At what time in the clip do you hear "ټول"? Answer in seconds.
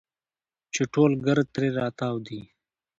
0.93-1.11